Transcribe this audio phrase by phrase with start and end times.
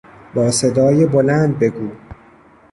[0.35, 1.91] با صدای بلند بگو!